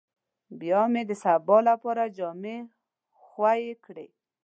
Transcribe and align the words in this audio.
بيا 0.59 0.81
مې 0.91 1.01
د 1.09 1.11
سبا 1.23 1.57
لپاره 1.69 2.03
جامې 2.17 2.57
خويې 3.19 3.73
کړې. 3.85 4.07